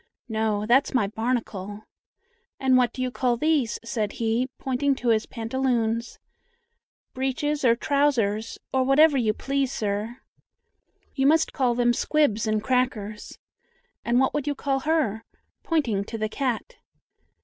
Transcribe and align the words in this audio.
"No, 0.27 0.65
that's 0.65 0.95
my 0.95 1.05
'barnacle.' 1.05 1.83
And 2.59 2.75
what 2.75 2.91
do 2.91 3.03
you 3.03 3.11
call 3.11 3.37
these?" 3.37 3.77
said 3.85 4.13
he, 4.13 4.49
pointing 4.57 4.95
to 4.95 5.09
his 5.09 5.27
pantaloons. 5.27 6.17
"Breeches 7.13 7.63
or 7.63 7.75
trousers, 7.75 8.57
or 8.73 8.81
whatever 8.83 9.15
you 9.15 9.31
please, 9.31 9.71
sir." 9.71 10.17
"You 11.13 11.27
must 11.27 11.53
call 11.53 11.75
them 11.75 11.93
'squibs 11.93 12.47
and 12.47 12.63
crackers,' 12.63 13.37
And 14.03 14.19
what 14.19 14.33
would 14.33 14.47
you 14.47 14.55
call 14.55 14.79
her?" 14.79 15.23
pointing 15.61 16.03
to 16.05 16.17
the 16.17 16.29
cat. 16.29 16.77